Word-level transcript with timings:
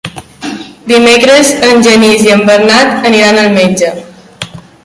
Dimecres 0.91 1.51
en 1.69 1.85
Genís 1.89 2.25
i 2.31 2.33
en 2.39 2.43
Bernat 2.51 3.09
aniran 3.13 3.41
al 3.43 3.55
metge. 3.63 3.95